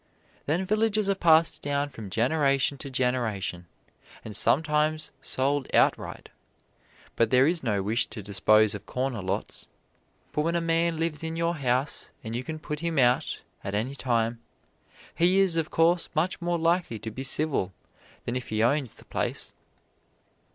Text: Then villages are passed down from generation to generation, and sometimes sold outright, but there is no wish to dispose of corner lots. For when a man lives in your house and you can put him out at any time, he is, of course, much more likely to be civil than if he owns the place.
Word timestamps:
Then 0.47 0.65
villages 0.65 1.07
are 1.11 1.13
passed 1.13 1.61
down 1.61 1.89
from 1.89 2.09
generation 2.09 2.79
to 2.79 2.89
generation, 2.89 3.67
and 4.25 4.35
sometimes 4.35 5.11
sold 5.21 5.67
outright, 5.75 6.29
but 7.15 7.29
there 7.29 7.45
is 7.45 7.61
no 7.61 7.83
wish 7.83 8.07
to 8.07 8.23
dispose 8.23 8.73
of 8.73 8.87
corner 8.87 9.21
lots. 9.21 9.67
For 10.31 10.43
when 10.43 10.55
a 10.55 10.59
man 10.59 10.97
lives 10.97 11.23
in 11.23 11.35
your 11.35 11.53
house 11.53 12.09
and 12.23 12.35
you 12.35 12.43
can 12.43 12.57
put 12.57 12.79
him 12.79 12.97
out 12.97 13.41
at 13.63 13.75
any 13.75 13.93
time, 13.93 14.41
he 15.13 15.37
is, 15.37 15.55
of 15.55 15.69
course, 15.69 16.09
much 16.15 16.41
more 16.41 16.57
likely 16.57 16.97
to 16.97 17.11
be 17.11 17.21
civil 17.21 17.71
than 18.25 18.35
if 18.35 18.49
he 18.49 18.63
owns 18.63 18.95
the 18.95 19.05
place. 19.05 19.53